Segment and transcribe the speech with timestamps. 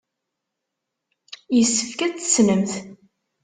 [1.55, 2.71] Yessefk ad t-tessnemt.